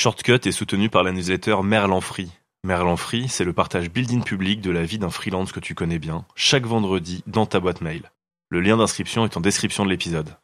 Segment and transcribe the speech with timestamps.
[0.00, 2.30] Shortcut est soutenu par la newsletter Merlan Free.
[2.64, 5.98] Merlan Free, c'est le partage building public de la vie d'un freelance que tu connais
[5.98, 8.10] bien, chaque vendredi dans ta boîte mail.
[8.48, 10.34] Le lien d'inscription est en description de l'épisode.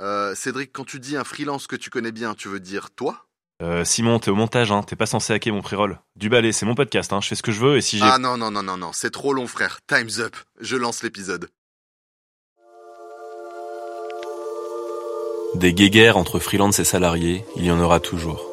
[0.00, 3.26] Euh, Cédric, quand tu dis un freelance que tu connais bien, tu veux dire toi?
[3.60, 6.00] Euh, Simon, t'es au montage, hein, t'es pas censé hacker mon pré-roll.
[6.16, 8.04] Du balai, c'est mon podcast, hein, je fais ce que je veux et si j'ai...
[8.06, 9.80] Ah non, non, non, non, non, c'est trop long, frère.
[9.86, 10.34] Time's up.
[10.58, 11.50] Je lance l'épisode.
[15.56, 18.51] Des guéguerres entre freelance et salariés, il y en aura toujours.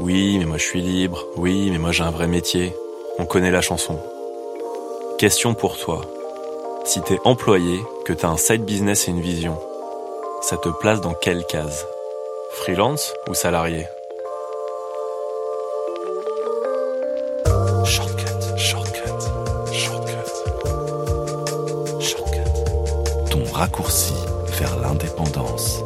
[0.00, 2.72] Oui, mais moi je suis libre, oui, mais moi j'ai un vrai métier.
[3.18, 3.98] On connaît la chanson.
[5.18, 6.02] Question pour toi.
[6.84, 9.58] Si t'es employé, que t'as un side business et une vision,
[10.40, 11.84] ça te place dans quelle case?
[12.52, 13.86] Freelance ou salarié?
[17.84, 20.30] Shortcut, shortcut, shortcut,
[22.00, 23.30] shortcut.
[23.30, 24.14] Ton raccourci
[24.60, 25.82] vers l'indépendance.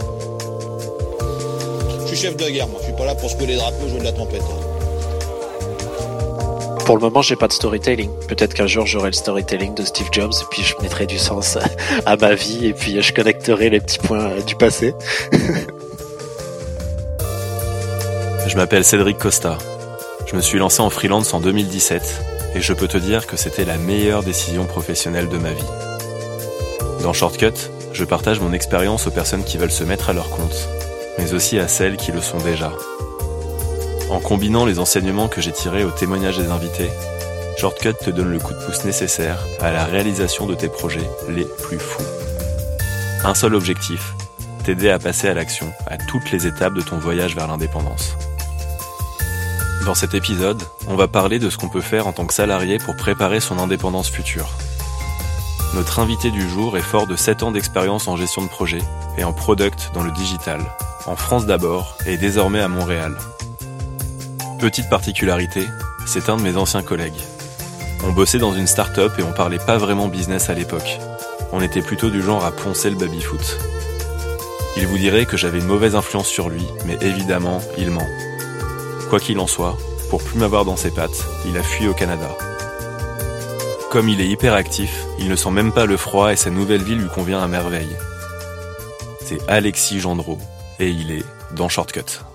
[2.12, 2.78] Je suis chef de la guerre, moi.
[2.80, 4.42] Je suis pas là pour secouer les drapeaux, jouer de la trompette.
[6.84, 8.10] Pour le moment, j'ai pas de storytelling.
[8.28, 11.56] Peut-être qu'un jour j'aurai le storytelling de Steve Jobs et puis je mettrai du sens
[12.06, 14.94] à ma vie et puis je connecterai les petits points du passé.
[18.46, 19.56] Je m'appelle Cédric Costa.
[20.26, 22.02] Je me suis lancé en freelance en 2017
[22.54, 25.64] et je peux te dire que c'était la meilleure décision professionnelle de ma vie.
[27.02, 30.68] Dans Shortcut, je partage mon expérience aux personnes qui veulent se mettre à leur compte,
[31.18, 32.72] mais aussi à celles qui le sont déjà.
[34.10, 36.90] En combinant les enseignements que j'ai tirés au témoignage des invités,
[37.56, 41.44] Shortcut te donne le coup de pouce nécessaire à la réalisation de tes projets les
[41.44, 42.02] plus fous.
[43.24, 44.14] Un seul objectif,
[44.64, 48.16] t'aider à passer à l'action à toutes les étapes de ton voyage vers l'indépendance.
[49.86, 52.78] Dans cet épisode, on va parler de ce qu'on peut faire en tant que salarié
[52.78, 54.50] pour préparer son indépendance future.
[55.74, 58.82] Notre invité du jour est fort de 7 ans d'expérience en gestion de projet
[59.18, 60.60] et en product dans le digital,
[61.06, 63.16] en France d'abord et désormais à Montréal.
[64.58, 65.66] Petite particularité,
[66.06, 67.20] c'est un de mes anciens collègues.
[68.04, 70.98] On bossait dans une start-up et on parlait pas vraiment business à l'époque.
[71.52, 73.58] On était plutôt du genre à poncer le baby-foot.
[74.76, 78.06] Il vous dirait que j'avais une mauvaise influence sur lui, mais évidemment, il ment.
[79.10, 79.76] Quoi qu'il en soit,
[80.10, 82.28] pour plus m'avoir dans ses pattes, il a fui au Canada.
[83.90, 86.82] Comme il est hyper actif, il ne sent même pas le froid et sa nouvelle
[86.82, 87.96] vie lui convient à merveille.
[89.22, 90.38] C'est Alexis Gendreau,
[90.82, 92.31] et il est dans Shortcut.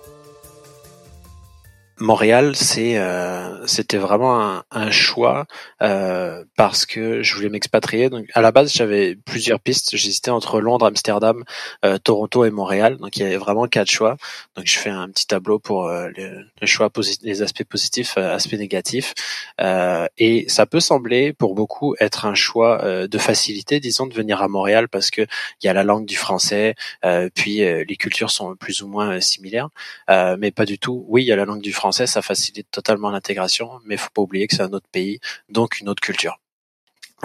[1.99, 5.45] Montréal, c'est euh, c'était vraiment un, un choix
[5.81, 8.09] euh, parce que je voulais m'expatrier.
[8.09, 9.95] Donc à la base, j'avais plusieurs pistes.
[9.95, 11.43] J'hésitais entre Londres, Amsterdam,
[11.83, 12.97] euh, Toronto et Montréal.
[12.97, 14.17] Donc il y avait vraiment quatre choix.
[14.55, 16.31] Donc je fais un petit tableau pour euh, les,
[16.61, 16.91] les choix
[17.23, 19.15] les aspects positifs, euh, aspects négatifs.
[19.59, 24.13] Euh, et ça peut sembler pour beaucoup être un choix euh, de facilité, disons, de
[24.13, 26.75] venir à Montréal parce que il y a la langue du français,
[27.05, 29.69] euh, puis euh, les cultures sont plus ou moins euh, similaires.
[30.11, 31.05] Euh, mais pas du tout.
[31.07, 34.21] Oui, il y a la langue du français, ça facilite totalement l'intégration, mais faut pas
[34.21, 36.39] oublier que c'est un autre pays, donc une autre culture.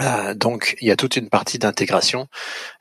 [0.01, 2.27] Euh, donc il y a toute une partie d'intégration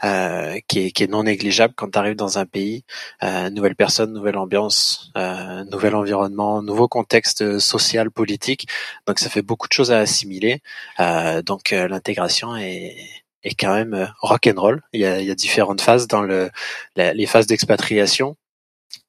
[0.02, 2.84] euh, qui, est, qui est non négligeable quand tu arrives dans un pays,
[3.22, 8.66] euh, nouvelle personne, nouvelle ambiance, euh, nouvel environnement, nouveau contexte social, politique.
[9.06, 10.62] Donc ça fait beaucoup de choses à assimiler.
[11.00, 12.96] Euh, donc l'intégration est,
[13.42, 14.82] est quand même rock and roll.
[14.94, 16.50] Il y a, il y a différentes phases dans le,
[16.96, 18.36] les phases d'expatriation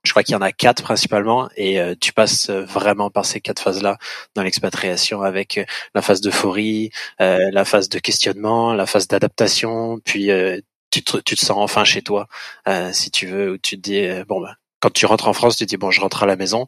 [0.03, 3.25] je crois qu'il y en a quatre principalement et euh, tu passes euh, vraiment par
[3.25, 3.97] ces quatre phases-là
[4.35, 5.65] dans l'expatriation avec euh,
[5.95, 6.91] la phase d'euphorie,
[7.21, 10.59] euh, la phase de questionnement, la phase d'adaptation, puis euh,
[10.91, 12.27] tu, te, tu te sens enfin chez toi
[12.67, 15.57] euh, si tu veux, où tu te dis bon ben quand tu rentres en France,
[15.57, 16.67] tu te dis bon je rentre à la maison.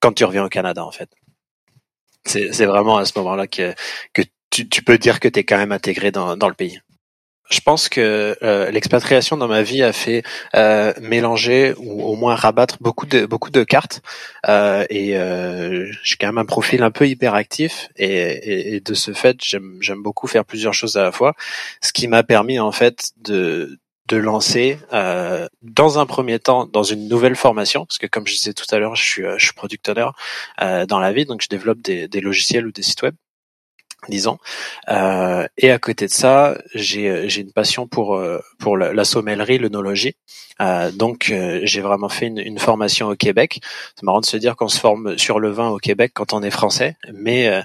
[0.00, 1.10] Quand tu reviens au Canada en fait,
[2.24, 3.74] c'est c'est vraiment à ce moment-là que
[4.12, 6.80] que tu, tu peux dire que tu es quand même intégré dans, dans le pays.
[7.50, 10.22] Je pense que euh, l'expatriation dans ma vie a fait
[10.54, 14.02] euh, mélanger ou au moins rabattre beaucoup de beaucoup de cartes.
[14.48, 19.12] Euh, et euh, j'ai quand même un profil un peu hyperactif et, et, de ce
[19.12, 21.34] fait j'aime j'aime beaucoup faire plusieurs choses à la fois,
[21.82, 23.78] ce qui m'a permis en fait de
[24.08, 28.34] de lancer euh, dans un premier temps dans une nouvelle formation parce que comme je
[28.34, 29.90] disais tout à l'heure je suis euh, je suis product
[30.60, 33.14] euh, dans la vie donc je développe des, des logiciels ou des sites web
[34.08, 34.38] disons.
[34.88, 39.58] Euh, et à côté de ça, j'ai j'ai une passion pour euh, pour la, sommellerie,
[39.58, 40.14] l'œnologie.
[40.60, 43.60] Euh, donc euh, j'ai vraiment fait une, une formation au Québec.
[43.94, 46.42] C'est marrant de se dire qu'on se forme sur le vin au Québec quand on
[46.42, 47.62] est français, mais euh,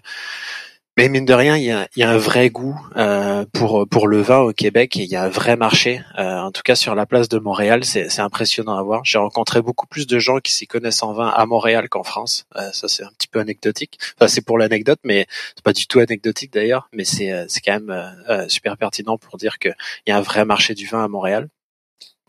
[0.97, 3.87] mais mine de rien, il y a, il y a un vrai goût euh, pour
[3.89, 6.01] pour le vin au Québec et il y a un vrai marché.
[6.19, 9.03] Euh, en tout cas, sur la place de Montréal, c'est impressionnant à voir.
[9.03, 12.45] J'ai rencontré beaucoup plus de gens qui s'y connaissent en vin à Montréal qu'en France.
[12.57, 13.99] Euh, ça, c'est un petit peu anecdotique.
[14.17, 15.25] Enfin, c'est pour l'anecdote, mais
[15.55, 16.89] c'est pas du tout anecdotique d'ailleurs.
[16.93, 19.75] Mais c'est euh, c'est quand même euh, euh, super pertinent pour dire qu'il
[20.07, 21.49] y a un vrai marché du vin à Montréal.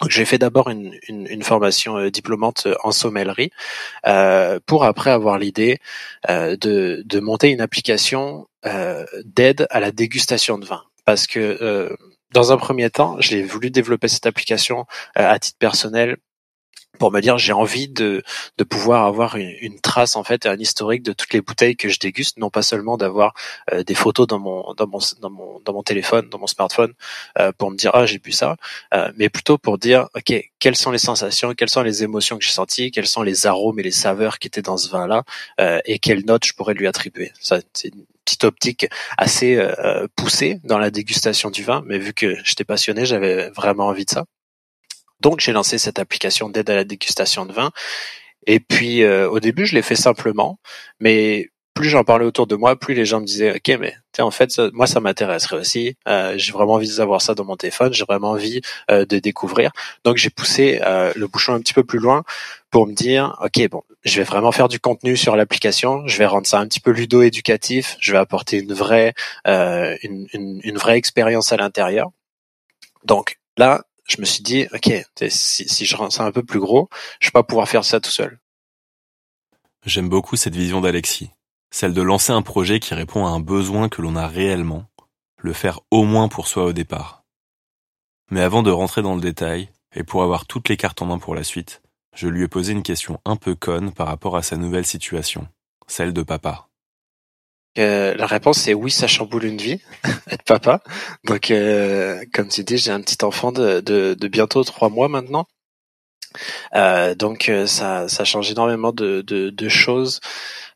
[0.09, 3.51] J'ai fait d'abord une, formation euh, diplômante en sommellerie
[4.07, 5.79] euh, pour après avoir l'idée
[6.29, 10.83] euh, de, monter une application euh, d'aide à la dégustation de vin.
[11.05, 11.95] Parce que euh,
[12.33, 16.17] dans un premier temps, j'ai voulu développer cette application à titre personnel
[16.99, 18.23] pour me dire j'ai envie de,
[18.69, 22.39] pouvoir avoir une, trace en fait un historique de toutes les bouteilles que je déguste
[22.39, 23.35] non pas seulement d'avoir
[23.73, 26.93] euh, des photos dans mon dans mon dans mon dans mon téléphone dans mon smartphone
[27.39, 28.57] euh, pour me dire ah j'ai bu ça
[28.95, 32.45] euh, mais plutôt pour dire ok quelles sont les sensations quelles sont les émotions que
[32.45, 35.25] j'ai senties quels sont les arômes et les saveurs qui étaient dans ce vin là
[35.85, 37.33] et quelles notes je pourrais lui attribuer.
[37.41, 38.87] Ça c'est une petite optique
[39.19, 39.61] assez
[40.17, 44.11] poussée dans la dégustation du vin mais vu que j'étais passionné j'avais vraiment envie de
[44.11, 44.25] ça
[45.25, 47.73] donc j'ai lancé cette application d'aide à la dégustation de vin.
[48.47, 50.59] Et puis euh, au début, je l'ai fait simplement,
[51.01, 54.31] mais plus j'en parlais autour de moi, plus les gens me disaient OK, mais en
[54.31, 55.97] fait, moi ça m'intéresserait aussi.
[56.07, 57.93] Euh, j'ai vraiment envie d'avoir ça dans mon téléphone.
[57.95, 58.61] J'ai vraiment envie
[58.91, 59.73] euh, de découvrir.
[60.05, 62.23] Donc j'ai poussé le bouchon un petit peu plus loin
[62.71, 66.07] pour me dire OK, bon, je vais vraiment faire du contenu sur l'application.
[66.07, 67.97] Je vais rendre ça un petit peu ludo-éducatif.
[67.99, 69.15] Je vais apporter une vraie
[69.47, 72.11] une, une, une vraie expérience à l'intérieur.
[73.05, 74.93] Donc là, je me suis dit, ok,
[75.29, 76.89] si, je rends ça un peu plus gros,
[77.21, 78.39] je vais pas pouvoir faire ça tout seul.
[79.85, 81.31] J'aime beaucoup cette vision d'Alexis,
[81.71, 84.87] celle de lancer un projet qui répond à un besoin que l'on a réellement,
[85.39, 87.25] le faire au moins pour soi au départ.
[88.31, 91.19] Mais avant de rentrer dans le détail, et pour avoir toutes les cartes en main
[91.19, 91.83] pour la suite,
[92.15, 95.49] je lui ai posé une question un peu conne par rapport à sa nouvelle situation,
[95.87, 96.69] celle de papa.
[97.77, 99.81] La réponse c'est oui, ça chamboule une vie,
[100.31, 100.83] être papa.
[101.25, 105.47] Donc, euh, comme tu dis, j'ai un petit enfant de bientôt trois mois maintenant.
[106.75, 110.21] Euh, donc euh, ça, ça change énormément de, de, de choses.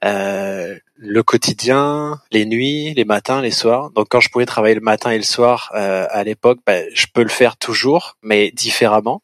[0.05, 3.91] Euh, le quotidien, les nuits, les matins, les soirs.
[3.91, 7.07] Donc quand je pouvais travailler le matin et le soir euh, à l'époque, bah, je
[7.13, 9.23] peux le faire toujours, mais différemment,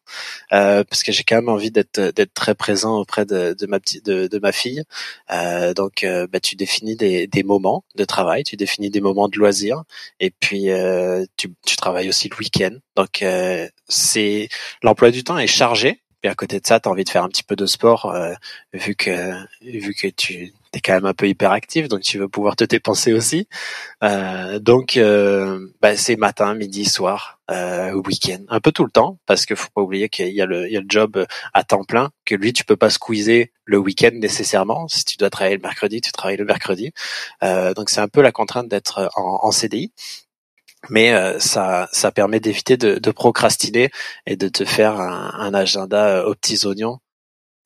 [0.53, 3.81] euh, parce que j'ai quand même envie d'être d'être très présent auprès de, de ma
[3.81, 4.85] petite de, de, ma fille.
[5.33, 9.39] Euh, donc bah, tu définis des, des moments de travail, tu définis des moments de
[9.39, 9.83] loisirs,
[10.21, 10.69] et puis
[11.37, 12.77] tu, tu travailles aussi le week-end.
[12.97, 13.25] Donc
[13.89, 14.49] c'est
[14.83, 17.23] l'emploi du temps est chargé, et à côté de ça, tu as envie de faire
[17.23, 18.33] un petit peu de sport, euh,
[18.73, 22.57] vu que vu que tu es quand même un peu hyperactif, donc tu veux pouvoir
[22.57, 23.47] te dépenser aussi.
[24.03, 27.41] Euh, donc, euh, bah, c'est matin, midi, soir,
[28.07, 30.67] week-end, un peu tout le temps, parce que faut pas oublier qu'il y a le
[30.67, 33.79] il y a le job à temps plein, que lui tu peux pas squeezer le
[33.79, 34.89] week-end nécessairement.
[34.89, 36.93] Si tu dois travailler le mercredi, tu travailles le mercredi.
[37.43, 39.93] donc c'est un peu la contrainte d'être en, en CDI
[40.91, 43.91] mais euh, ça, ça permet d'éviter de, de, procrastiner
[44.27, 46.99] et de te faire un, un agenda euh, aux petits oignons.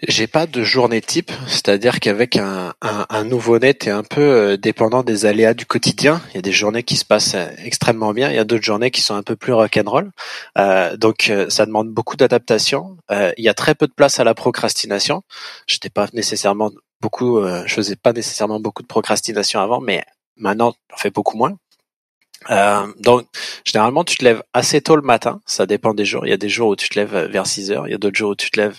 [0.06, 4.56] J'ai pas de journée type, c'est-à-dire qu'avec un, un, un nouveau-né, t'es un peu euh,
[4.56, 6.22] dépendant des aléas du quotidien.
[6.30, 7.34] Il y a des journées qui se passent
[7.64, 10.12] extrêmement bien, il y a d'autres journées qui sont un peu plus rock'n'roll.
[10.56, 12.96] Euh, donc ça demande beaucoup d'adaptation.
[13.10, 15.22] Euh, il y a très peu de place à la procrastination.
[15.66, 16.70] J'étais pas nécessairement
[17.00, 20.04] beaucoup, je faisais pas nécessairement beaucoup de procrastination avant, mais
[20.36, 21.56] maintenant j'en fais beaucoup moins.
[22.50, 23.26] Euh, donc,
[23.64, 25.40] généralement, tu te lèves assez tôt le matin.
[25.46, 26.26] Ça dépend des jours.
[26.26, 27.86] Il y a des jours où tu te lèves vers 6 heures.
[27.86, 28.78] Il y a d'autres jours où tu te lèves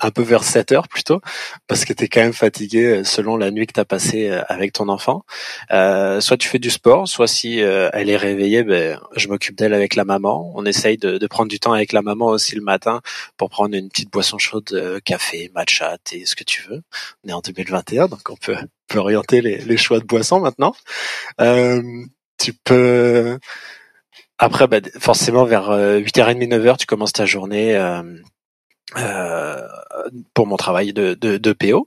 [0.00, 1.20] un peu vers 7 heures plutôt,
[1.66, 4.28] parce que tu es quand même fatigué euh, selon la nuit que tu as passée
[4.28, 5.24] euh, avec ton enfant.
[5.72, 9.56] Euh, soit tu fais du sport, soit si euh, elle est réveillée, ben, je m'occupe
[9.56, 10.52] d'elle avec la maman.
[10.54, 13.00] On essaye de, prendre du temps avec la maman aussi le matin
[13.36, 16.82] pour prendre une petite boisson chaude, café, matcha, thé, ce que tu veux.
[17.24, 18.56] On est en 2021, donc on peut,
[18.86, 20.74] peut orienter les, les choix de boissons maintenant.
[22.38, 23.38] Euh, tu peux
[24.38, 28.02] après bah, forcément vers 8h30 euh, 9h tu commences ta journée euh,
[28.96, 29.60] euh,
[30.34, 31.86] pour mon travail de, de, PO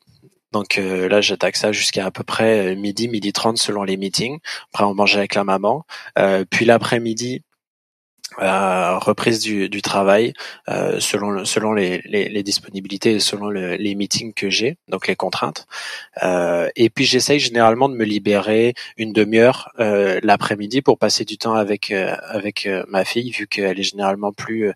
[0.52, 4.40] donc euh, là, j'attaque ça jusqu'à à peu près midi, midi 30 selon les meetings.
[4.74, 5.86] Après, on mange avec la maman.
[6.20, 7.44] Euh, puis l'après-midi,
[8.40, 10.34] euh, reprise du, du travail
[10.70, 15.18] euh, selon selon les, les, les, disponibilités et selon les meetings que j'ai donc les
[15.18, 15.68] contraintes.
[16.24, 21.38] Euh, et puis j'essaye généralement de me libérer une demi-heure euh, l'après-midi pour passer du
[21.38, 24.72] temps avec euh, avec ma fille vu qu'elle est généralement plus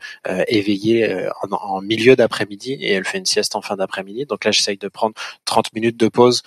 [0.47, 4.25] éveillée en, en, milieu d'après-midi et elle fait une sieste en fin d'après-midi.
[4.25, 6.43] Donc là j'essaye de prendre 30 minutes de pause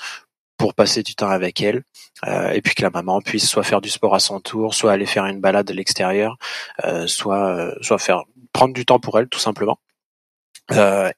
[0.59, 1.85] pour passer du temps avec elle,
[2.27, 4.93] euh, et puis que la maman puisse soit faire du sport à son tour, soit
[4.93, 6.37] aller faire une balade à l'extérieur,
[6.85, 9.79] euh, soit euh, soit faire prendre du temps pour elle tout simplement.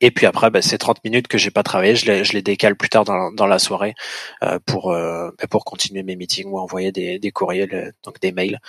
[0.00, 2.88] Et puis après, bah, ces 30 minutes que j'ai pas travaillé, je les, décale plus
[2.88, 3.94] tard dans, dans la soirée
[4.64, 8.60] pour bah, pour continuer mes meetings ou envoyer des, des courriels, donc des mails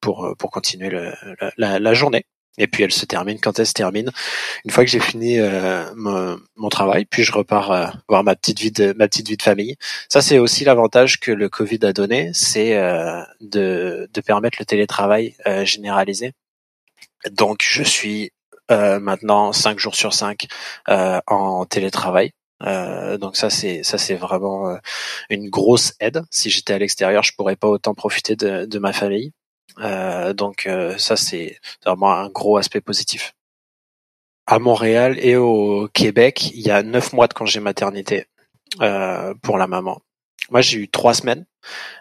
[0.00, 0.90] pour pour continuer
[1.56, 2.24] la, journée.
[2.58, 4.10] Et puis elle se termine quand elle se termine.
[4.64, 8.60] Une fois que j'ai fini euh, mon, travail, puis je repars euh, voir ma petite
[8.60, 9.76] vie de ma petite vie de famille.
[10.08, 14.64] Ça c'est aussi l'avantage que le Covid a donné, c'est euh, de, de permettre le
[14.64, 15.34] télétravail
[15.64, 16.32] généralisé.
[17.30, 18.32] Donc je suis
[18.70, 20.46] euh, maintenant cinq jours sur cinq
[20.88, 22.32] euh, en télétravail.
[22.64, 24.76] Euh, donc ça c'est ça c'est vraiment
[25.30, 26.22] une grosse aide.
[26.30, 29.32] Si j'étais à l'extérieur, je pourrais pas autant profiter de, de ma famille.
[30.34, 30.68] Donc
[30.98, 33.34] ça c'est vraiment un gros aspect positif.
[34.46, 38.26] À Montréal et au Québec, il y a neuf mois de congé maternité
[39.42, 40.00] pour la maman.
[40.50, 41.44] Moi, j'ai eu trois semaines.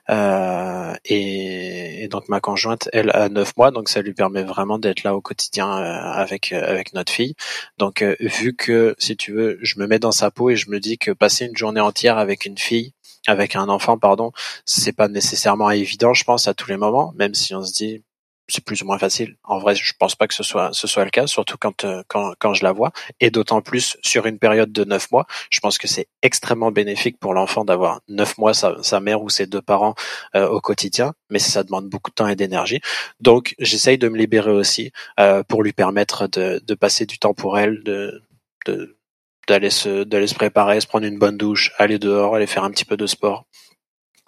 [0.10, 5.04] Euh, et, donc ma conjointe, elle a neuf mois, donc ça lui permet vraiment d'être
[5.04, 7.36] là au quotidien euh, avec euh, avec notre fille.
[7.78, 10.80] Donc vu que si tu veux, je me mets dans sa peau et je me
[10.80, 12.94] dis que passer une journée entière avec une fille,
[13.28, 14.32] avec un enfant, pardon,
[14.66, 18.04] c'est pas nécessairement évident, je pense, à tous les moments, même si on se dit
[18.48, 19.36] c'est plus ou moins facile.
[19.44, 22.04] En vrai, je pense pas que ce soit ce soit le cas, surtout quand euh,
[22.08, 25.28] quand quand je la vois, et d'autant plus sur une période de neuf mois.
[25.50, 29.30] Je pense que c'est extrêmement bénéfique pour l'enfant d'avoir neuf mois sa, sa mère ou
[29.30, 29.96] ses deux parents
[30.36, 32.80] euh, au quotidien, mais ça demande beaucoup de temps et d'énergie.
[33.20, 37.34] Donc, j'essaye de me libérer aussi euh, pour lui permettre de de passer du temps
[37.34, 38.22] pour elle, de
[38.66, 38.97] de
[39.48, 42.72] d'aller se d'aller se préparer, se prendre une bonne douche, aller dehors, aller faire un
[42.72, 43.46] petit peu de sport.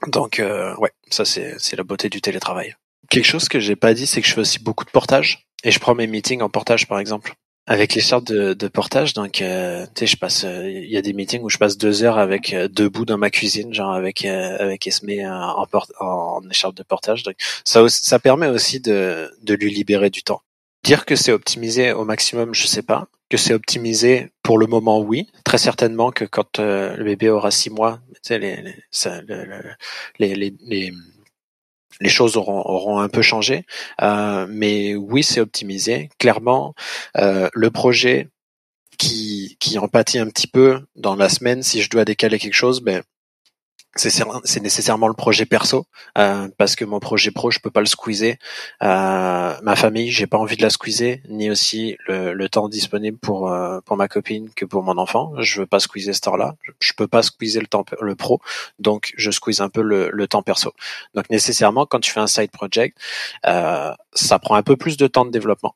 [0.07, 0.41] Donc
[0.77, 2.75] ouais, ça c'est c'est la beauté du télétravail.
[3.09, 5.71] Quelque chose que j'ai pas dit, c'est que je fais aussi beaucoup de portage et
[5.71, 7.33] je prends mes meetings en portage, par exemple.
[7.65, 10.97] Avec les chartes de, de portage, donc euh, tu sais, je passe, euh, il y
[10.97, 13.93] a des meetings où je passe deux heures avec euh, debout dans ma cuisine, genre
[13.93, 15.67] avec avec Esme en,
[15.99, 17.21] en écharpe de portage.
[17.21, 20.41] Donc ça ça permet aussi de de lui libérer du temps.
[20.83, 23.07] Dire que c'est optimisé au maximum, je sais pas.
[23.29, 25.29] Que c'est optimisé pour le moment, oui.
[25.43, 30.93] Très certainement que quand le bébé aura six mois, les, les, les, les
[31.99, 33.65] les choses auront, auront un peu changé.
[34.01, 36.09] Euh, mais oui, c'est optimisé.
[36.17, 36.73] Clairement,
[37.17, 38.29] euh, le projet
[38.97, 42.53] qui, qui en pâtit un petit peu dans la semaine, si je dois décaler quelque
[42.53, 43.03] chose, ben
[43.95, 45.85] c'est nécessairement le projet perso
[46.17, 48.35] euh, parce que mon projet pro je peux pas le squeezer.
[48.83, 53.51] Euh, ma famille j'ai pas envie de la squeezer ni aussi le, temps disponible pour
[53.51, 55.33] euh, pour ma copine que pour mon enfant.
[55.39, 58.39] Je veux pas squeezer ce temps là je, peux pas squeezer le temps le pro
[58.77, 60.73] donc je squeeze un peu le, le temps perso.
[61.15, 62.97] Donc nécessairement quand tu fais un side project
[63.43, 65.75] ça prend un peu plus de temps de développement.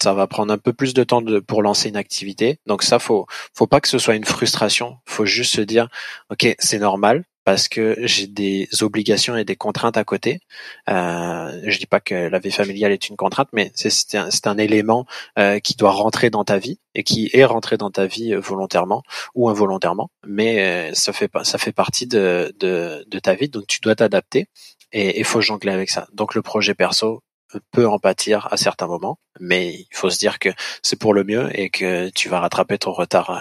[0.00, 2.58] Ça va prendre un peu plus de temps pour lancer une activité.
[2.66, 4.98] Donc ça, faut, faut pas que ce soit une frustration.
[5.06, 5.88] Faut juste se dire,
[6.28, 10.40] ok, c'est normal parce que j'ai des obligations et des contraintes à côté.
[10.88, 14.58] Euh, je dis pas que la vie familiale est une contrainte, mais c'est un, un,
[14.58, 15.06] élément
[15.38, 18.40] euh, qui doit rentrer dans ta vie et qui est rentré dans ta vie euh,
[18.40, 19.02] volontairement
[19.34, 23.66] ou involontairement, mais euh, ça fait ça fait partie de, de, de ta vie, donc
[23.66, 24.46] tu dois t'adapter
[24.92, 26.06] et il faut jongler avec ça.
[26.12, 27.22] Donc le projet perso
[27.70, 30.50] peut en pâtir à certains moments, mais il faut se dire que
[30.82, 33.40] c'est pour le mieux et que tu vas rattraper ton retard euh,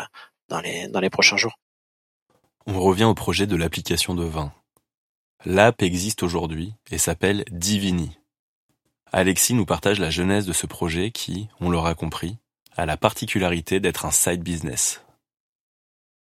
[0.50, 1.61] dans les dans les prochains jours.
[2.68, 4.53] On revient au projet de l'application de vin.
[5.46, 8.20] L'app existe aujourd'hui et s'appelle Divini.
[9.12, 12.38] Alexis nous partage la genèse de ce projet qui, on l'aura compris,
[12.77, 15.01] a la particularité d'être un side business.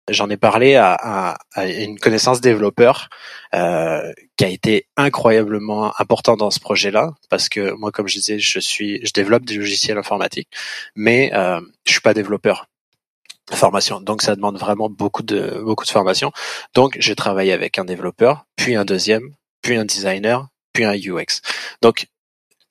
[0.10, 3.10] J'en ai parlé à, une connaissance développeur
[3.56, 8.38] euh, qui a été incroyablement important dans ce projet-là parce que moi, comme je disais,
[8.38, 10.50] je suis, je développe des logiciels informatiques,
[10.96, 12.68] mais euh, je suis pas développeur
[13.54, 14.02] formation.
[14.02, 16.32] Donc ça demande vraiment beaucoup de beaucoup de formation.
[16.74, 21.42] Donc j'ai travaillé avec un développeur, puis un deuxième, puis un designer, puis un UX.
[21.82, 22.08] Donc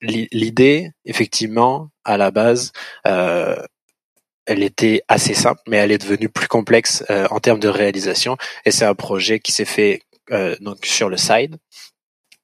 [0.01, 2.73] l'idée, effectivement, à la base,
[3.07, 3.57] euh,
[4.47, 8.37] elle était assez simple, mais elle est devenue plus complexe euh, en termes de réalisation.
[8.65, 10.03] Et c'est un projet qui s'est fait
[10.33, 11.57] euh, donc sur le side.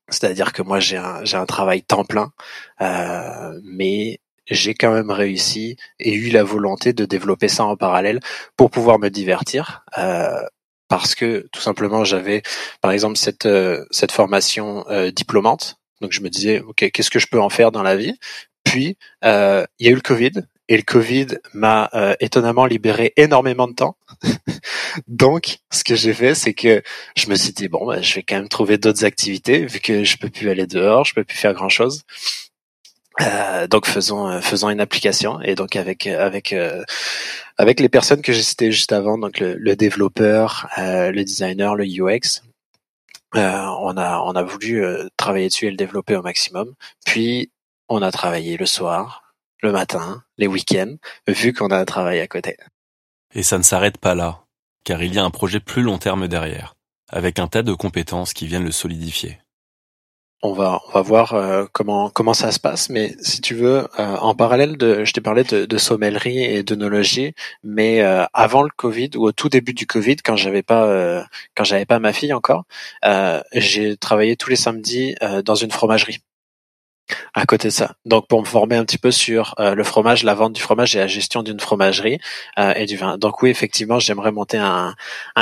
[0.08, 2.32] C'est-à-dire que moi j'ai un j'ai un travail temps plein,
[2.80, 4.18] euh, mais
[4.50, 8.20] j'ai quand même réussi et eu la volonté de développer ça en parallèle
[8.56, 9.84] pour pouvoir me divertir.
[9.98, 10.42] Euh,
[10.90, 12.42] parce que tout simplement j'avais
[12.82, 17.20] par exemple cette euh, cette formation euh, diplômante donc je me disais ok qu'est-ce que
[17.20, 18.18] je peux en faire dans la vie?
[18.64, 20.32] Puis euh, il y a eu le Covid
[20.68, 21.90] et le Covid m'a
[22.20, 23.96] étonnamment libéré énormément de temps.
[25.08, 26.80] Donc, ce que j'ai fait, c'est que
[27.16, 30.04] je me suis dit bon, bah, je vais quand même trouver d'autres activités vu que
[30.04, 32.04] je peux plus aller dehors, je peux plus faire grand chose.
[33.20, 36.82] Euh, donc faisons euh, faisons une application et donc avec avec euh,
[37.58, 41.84] avec les personnes que j'ai citées juste avant donc le, le développeur le designer le
[41.84, 42.42] UX
[43.34, 44.84] on a on a voulu
[45.16, 46.74] travailler dessus et le développer au maximum.
[47.04, 47.52] Puis
[47.88, 50.96] on a travaillé le soir le matin les week-ends
[51.28, 52.56] vu qu'on a un travail à côté.
[53.34, 54.44] Et ça ne s'arrête pas là
[54.82, 56.74] car il y a un projet plus long terme derrière
[57.08, 59.38] avec un tas de compétences qui viennent le solidifier
[60.42, 64.76] on va voir euh, comment ça se passe mais si tu veux euh, en parallèle
[64.76, 69.26] de je t'ai parlé de, de sommellerie et d'œnologie mais euh, avant le Covid ou
[69.26, 70.80] au tout début du Covid quand j'avais pas
[71.54, 72.64] quand j'avais pas ma fille encore
[73.52, 76.18] j'ai travaillé tous les samedis dans une fromagerie
[77.34, 77.94] à côté de ça.
[78.04, 81.00] Donc pour me former un petit peu sur le fromage, la vente du fromage et
[81.00, 82.18] la gestion d'une fromagerie
[82.56, 83.18] et du vin.
[83.18, 84.94] Donc oui, effectivement, j'aimerais monter un,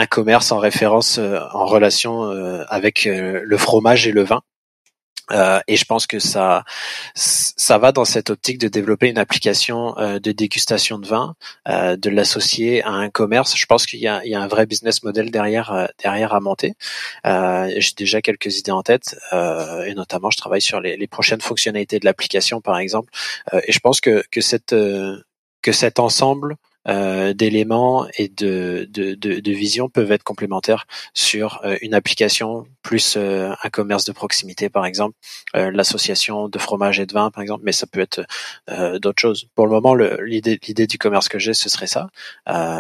[0.09, 2.23] commerce en référence, en relation
[2.69, 4.43] avec le fromage et le vin.
[5.31, 6.65] Euh, et je pense que ça,
[7.15, 11.35] ça va dans cette optique de développer une application euh, de dégustation de vin,
[11.69, 13.57] euh, de l'associer à un commerce.
[13.57, 16.75] Je pense qu'il y a, un vrai business model derrière, derrière à monter.
[17.25, 21.99] J'ai déjà quelques idées en tête, et notamment je travaille sur les, les prochaines fonctionnalités
[21.99, 23.13] de l'application, par exemple.
[23.53, 24.75] et je pense que, que cette
[25.63, 26.57] que cet ensemble
[26.89, 33.17] d'éléments et de, de, de, de, vision peuvent être complémentaires sur euh, une application plus
[33.17, 35.15] euh, un commerce de proximité par exemple,
[35.55, 38.23] l'association de fromage et de vin par exemple, mais ça peut être
[39.01, 39.47] d'autres choses.
[39.55, 42.09] Pour le moment, l'idée l'idée du commerce que j'ai, ce serait ça,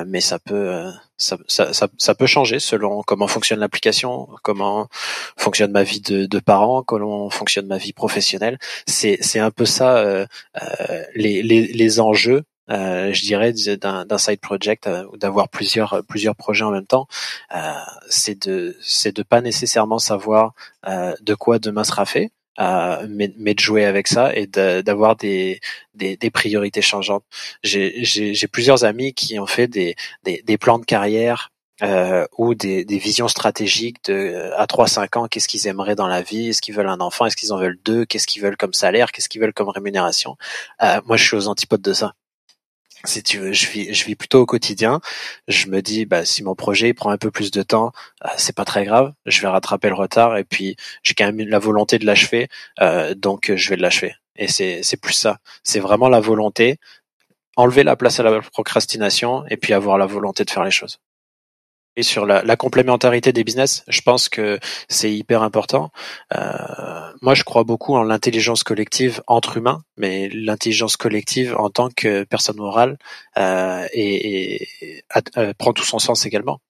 [0.06, 4.88] mais ça peut ça, ça, ça, peut changer selon comment fonctionne l'application, comment
[5.36, 8.58] fonctionne ma vie de, de parent, comment fonctionne ma vie professionnelle.
[8.86, 10.26] C'est c'est un peu ça
[11.14, 16.36] les, les, les enjeux euh, je dirais, d'un side project euh, ou d'avoir plusieurs plusieurs
[16.36, 17.06] projets en même temps,
[17.54, 17.72] euh,
[18.08, 20.54] c'est de c'est de pas nécessairement savoir
[20.86, 25.60] de quoi demain sera fait, mais, mais, de jouer avec ça et d'avoir des,
[25.94, 27.24] des, des, priorités changeantes.
[27.62, 29.94] J'ai plusieurs amis qui ont fait des,
[30.24, 31.50] des, des plans de carrière
[31.82, 36.22] euh, ou des, des, visions stratégiques de à 3-5 ans, qu'est-ce qu'ils aimeraient dans la
[36.22, 38.72] vie, est-ce qu'ils veulent un enfant, est-ce qu'ils en veulent deux, qu'est-ce qu'ils veulent comme
[38.72, 40.36] salaire, qu'est-ce qu'ils veulent comme rémunération?
[40.82, 42.14] Euh, moi, je suis aux antipodes de ça
[43.04, 45.00] si tu je vis, je vis plutôt au quotidien.
[45.48, 47.92] Je me dis, bah, si mon projet prend un peu plus de temps,
[48.24, 49.12] euh, c'est pas très grave.
[49.26, 52.48] Je vais rattraper le retard et puis j'ai quand même la volonté de l'achever,
[52.80, 54.14] euh, donc je vais l'achever.
[54.36, 55.38] Et c'est, c'est plus ça.
[55.64, 56.78] C'est vraiment la volonté,
[57.56, 60.98] enlever la place à la procrastination et puis avoir la volonté de faire les choses
[62.02, 65.90] sur la, la, complémentarité des business, je pense que c'est hyper important.
[66.34, 71.88] Euh, moi, je crois beaucoup en l'intelligence collective entre humains, mais l'intelligence collective en tant
[71.90, 72.98] que personne morale
[73.36, 75.02] euh, et, et
[75.36, 76.60] euh, prend tout son sens également.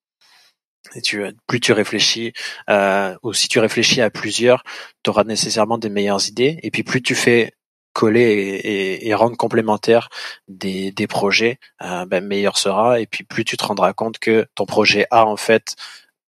[0.94, 2.32] Et tu, plus tu réfléchis,
[2.70, 4.62] euh, ou si tu réfléchis à plusieurs,
[5.02, 6.58] tu auras nécessairement des meilleures idées.
[6.62, 7.52] Et puis plus tu fais
[7.98, 10.08] coller et, rendre complémentaire
[10.46, 13.00] des, projets, euh, ben meilleur sera.
[13.00, 15.74] Et puis plus tu te rendras compte que ton projet A en fait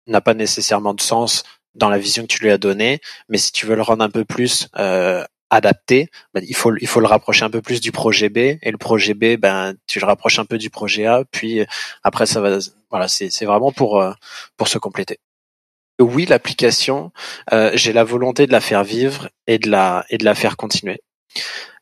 [0.08, 1.44] n'a pas nécessairement de sens
[1.76, 4.10] dans la vision que tu lui as donnée, mais si tu veux le rendre un
[4.10, 7.92] peu plus euh, adapté, ben, il faut il faut le rapprocher un peu plus du
[7.92, 11.24] projet B et le projet B, ben tu le rapproches un peu du projet A,
[11.30, 11.64] puis
[12.02, 12.58] après ça va
[12.90, 14.12] voilà c'est vraiment pour euh,
[14.56, 15.18] pour se compléter.
[16.00, 17.12] Oui, l'application,
[17.74, 21.00] j'ai la volonté de la faire vivre et de la et de la faire continuer.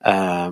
[0.07, 0.51] Euh,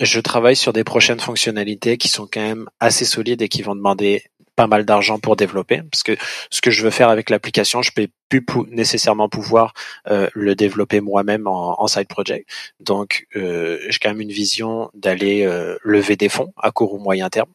[0.00, 3.76] je travaille sur des prochaines fonctionnalités qui sont quand même assez solides et qui vont
[3.76, 4.24] demander
[4.56, 6.16] pas mal d'argent pour développer parce que
[6.50, 9.72] ce que je veux faire avec l'application je peux plus nécessairement pouvoir
[10.08, 12.48] euh, le développer moi-même en, side project.
[12.80, 15.48] Donc euh, j'ai quand même une vision d'aller
[15.82, 17.50] lever des fonds à court ou moyen terme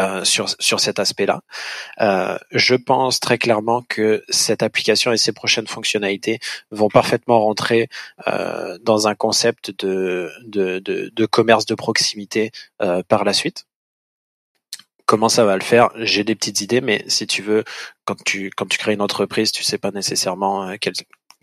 [0.00, 1.42] euh, sur sur cet aspect-là.
[2.00, 6.38] Euh, je pense très clairement que cette application et ses prochaines fonctionnalités
[6.70, 7.88] vont parfaitement rentrer
[8.28, 12.50] euh, dans un concept de de, de, de commerce de proximité
[13.08, 13.66] par la suite.
[15.06, 15.90] Comment ça va le faire?
[15.96, 17.64] J'ai des petites idées, mais si tu veux,
[18.04, 20.94] quand tu quand tu crées une entreprise, tu sais pas nécessairement quelle,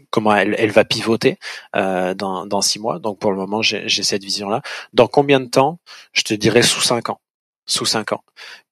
[0.10, 1.38] comment elle, elle, va pivoter
[1.76, 3.00] euh, dans, dans six mois.
[3.00, 4.62] Donc pour le moment, j'ai cette vision-là.
[4.94, 5.80] Dans combien de temps?
[6.14, 7.20] Je te dirais sous cinq ans
[7.68, 8.24] sous cinq ans.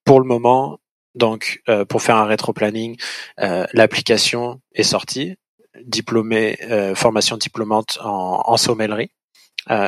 [0.04, 0.80] Pour le moment,
[1.16, 2.98] donc euh, pour faire un rétro-planning,
[3.40, 5.36] euh, l'application est sortie,
[5.84, 9.12] diplômé, euh, formation diplômante en, en sommellerie.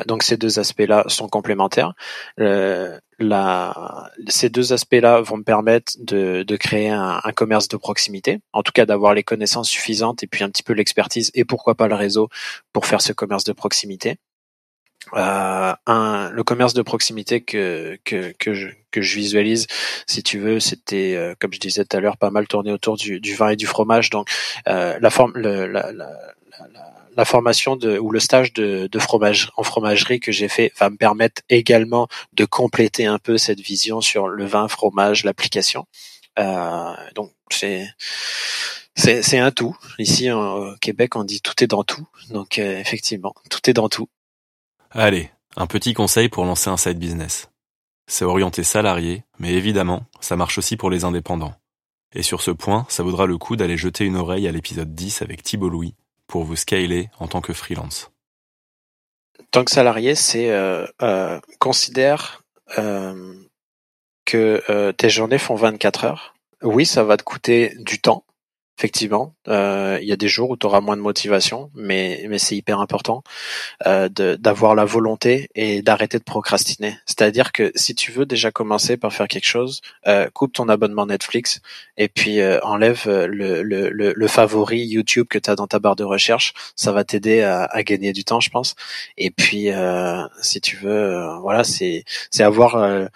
[0.07, 1.93] donc ces deux aspects-là sont complémentaires.
[4.27, 8.85] Ces deux aspects-là vont me permettre de, créer un, commerce de proximité, en tout cas
[8.85, 12.29] d'avoir les connaissances suffisantes et puis un petit peu l'expertise et pourquoi pas le réseau
[12.73, 14.17] pour faire ce commerce de proximité.
[15.13, 19.67] Euh, un, le commerce de proximité que que que je, que je visualise,
[20.05, 22.97] si tu veux, c'était euh, comme je disais tout à l'heure, pas mal tourné autour
[22.97, 24.09] du, du vin et du fromage.
[24.09, 24.29] Donc
[24.67, 26.09] euh, la forme, le, la, la,
[27.15, 30.89] la, formation de ou le stage de, de fromage en fromagerie que j'ai fait va
[30.89, 35.85] me permettre également de compléter un peu cette vision sur le vin, fromage, l'application.
[36.39, 37.87] Euh, donc c'est
[38.95, 39.77] c'est, c'est un tout.
[39.99, 42.07] Ici au Québec, on dit tout est dans tout.
[42.31, 44.09] Donc euh, effectivement, tout est dans tout.
[44.91, 47.49] Allez, un petit conseil pour lancer un side business.
[48.07, 51.55] C'est orienté salarié, mais évidemment, ça marche aussi pour les indépendants.
[52.13, 55.21] Et sur ce point, ça vaudra le coup d'aller jeter une oreille à l'épisode 10
[55.21, 55.93] avec Thibault Louis
[56.25, 58.11] pour vous scaler en tant que freelance.
[59.51, 62.43] Tant que salarié, c'est euh, euh, considère
[62.77, 63.33] euh,
[64.25, 66.35] que tes journées font 24 heures.
[66.61, 68.23] Oui, ça va te coûter du temps,
[68.77, 69.33] effectivement.
[69.47, 72.55] Euh, il y a des jours où tu auras moins de motivation, mais, mais c'est
[72.55, 73.23] hyper important
[73.87, 76.97] euh, d'avoir la volonté et d'arrêter de procrastiner.
[77.05, 81.07] C'est-à-dire que si tu veux déjà commencer par faire quelque chose, euh, coupe ton abonnement
[81.07, 81.61] Netflix
[81.97, 86.53] et puis enlève le, le, favori YouTube que tu as dans ta barre de recherche.
[86.75, 88.75] Ça va t'aider à, à, gagner du temps, je pense.
[89.17, 89.69] Et puis,
[90.41, 92.03] si tu veux, voilà, c'est
[92.39, 93.09] avoir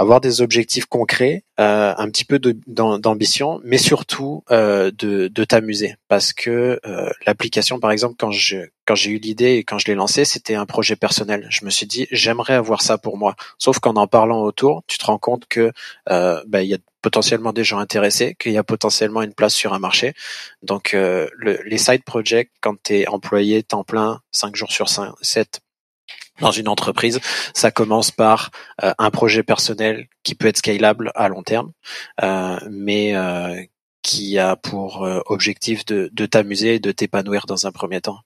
[0.00, 5.96] avoir des objectifs concrets, euh, un petit peu d'ambition, mais surtout euh, de, de t'amuser.
[6.08, 9.86] Parce que euh, l'application, par exemple, quand je quand j'ai eu l'idée et quand je
[9.88, 11.46] l'ai lancée, c'était un projet personnel.
[11.50, 13.36] Je me suis dit, j'aimerais avoir ça pour moi.
[13.58, 15.70] Sauf qu'en en parlant autour, tu te rends compte que
[16.06, 19.74] bah, il y a potentiellement des gens intéressés, qu'il y a potentiellement une place sur
[19.74, 20.14] un marché.
[20.62, 25.12] Donc le, les side projects, quand tu es employé temps plein, 5 jours sur 5,
[25.20, 25.60] 7
[26.40, 27.20] dans une entreprise,
[27.54, 28.50] ça commence par
[28.82, 31.72] euh, un projet personnel qui peut être scalable à long terme,
[32.22, 33.62] euh, mais euh,
[34.02, 38.20] qui a pour objectif de, de t'amuser et de t'épanouir dans un premier temps.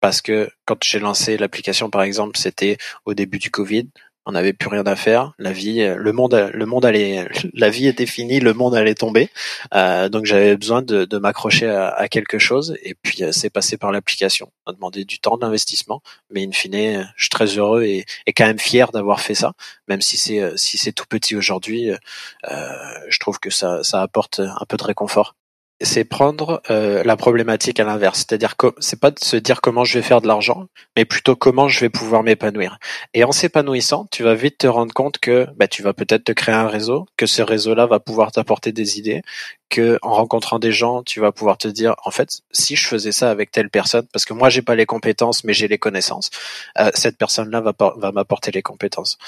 [0.00, 3.88] Parce que quand j'ai lancé l'application, par exemple, c'était au début du Covid
[4.26, 5.32] on n'avait plus rien à faire.
[5.38, 9.30] La vie, le monde, le monde allait, la vie était finie, le monde allait tomber.
[9.74, 12.76] Euh, donc j'avais besoin de, m'accrocher à, quelque chose.
[12.82, 14.50] Et puis euh, c'est passé par l'application.
[14.66, 18.32] On a demandé du temps d'investissement, mais in fine, je suis très heureux et, et
[18.32, 19.52] quand même fier d'avoir fait ça,
[19.88, 21.90] même si c'est euh, si c'est tout petit aujourd'hui.
[21.90, 22.72] Euh,
[23.08, 25.34] je trouve que ça ça apporte un peu de réconfort
[25.82, 29.84] c'est prendre euh, la problématique à l'inverse, c'est-à-dire que c'est pas de se dire comment
[29.84, 30.66] je vais faire de l'argent,
[30.96, 32.78] mais plutôt comment je vais pouvoir m'épanouir.
[33.14, 36.32] Et en s'épanouissant, tu vas vite te rendre compte que bah, tu vas peut-être te
[36.32, 39.22] créer un réseau, que ce réseau-là va pouvoir t'apporter des idées,
[39.68, 43.12] que en rencontrant des gens, tu vas pouvoir te dire en fait, si je faisais
[43.12, 46.30] ça avec telle personne, parce que moi j'ai pas les compétences, mais j'ai les connaissances,
[46.78, 49.18] euh, cette personne-là va, va m'apporter les compétences.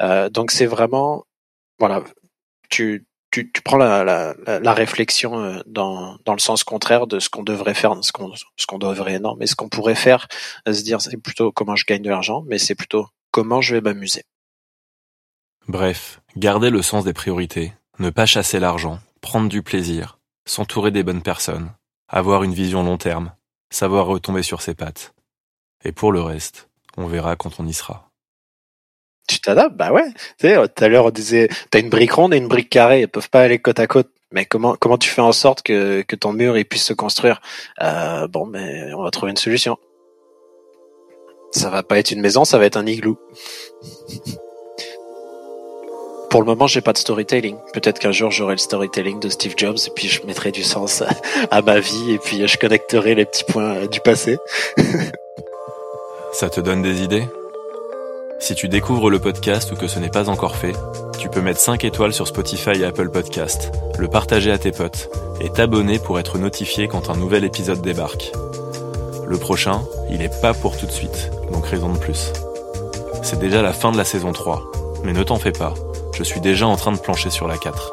[0.00, 1.24] Euh, donc c'est vraiment
[1.78, 2.02] voilà,
[2.70, 3.04] tu
[3.42, 4.34] tu, prends la,
[4.72, 8.66] réflexion euh, dans, dans le sens contraire de ce qu'on devrait faire, ce qu'on ce
[8.66, 10.28] qu'on devrait non, mais ce qu'on pourrait faire,
[10.66, 13.80] se dire c'est plutôt comment je gagne de l'argent, mais c'est plutôt comment je vais
[13.80, 14.22] m'amuser.
[15.66, 21.02] Bref, garder le sens des priorités, ne pas chasser l'argent, prendre du plaisir, s'entourer des
[21.02, 21.72] bonnes personnes,
[22.08, 23.32] avoir une vision long terme,
[23.70, 25.14] savoir retomber sur ses pattes.
[25.84, 28.03] Et pour le reste, on verra quand on y sera.
[29.26, 30.06] Tu t'adaptes, bah ouais.
[30.38, 33.02] Tu sais, tout à l'heure on disait, t'as une brique ronde et une brique carrée,
[33.02, 34.08] elles peuvent pas aller côte à côte.
[34.32, 37.40] Mais comment comment tu fais en sorte que, que ton mur il puisse se construire?
[37.82, 39.78] Euh, Bon, mais on va trouver une solution.
[41.52, 43.16] Ça va pas être une maison, ça va être un igloo.
[46.30, 47.56] Pour le moment, j'ai pas de storytelling.
[47.72, 51.04] Peut-être qu'un jour j'aurai le storytelling de Steve Jobs et puis je mettrai du sens
[51.52, 54.38] à ma vie et puis je connecterai les petits points du passé.
[56.32, 57.24] Ça te donne des idées?
[58.44, 60.74] Si tu découvres le podcast ou que ce n'est pas encore fait,
[61.18, 65.08] tu peux mettre 5 étoiles sur Spotify et Apple Podcast, le partager à tes potes
[65.40, 68.32] et t'abonner pour être notifié quand un nouvel épisode débarque.
[69.26, 69.80] Le prochain,
[70.10, 72.34] il est pas pour tout de suite, donc raison de plus.
[73.22, 74.62] C'est déjà la fin de la saison 3,
[75.04, 75.72] mais ne t'en fais pas,
[76.12, 77.92] je suis déjà en train de plancher sur la 4.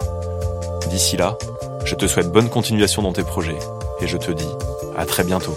[0.90, 1.38] D'ici là,
[1.86, 3.60] je te souhaite bonne continuation dans tes projets
[4.02, 4.52] et je te dis
[4.98, 5.56] à très bientôt.